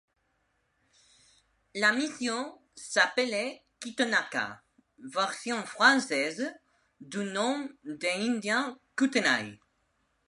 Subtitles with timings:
[1.75, 4.63] La mission s'appelait Kitonaqa,
[4.97, 6.51] version française
[7.01, 9.59] du nom des indiens Kootenai.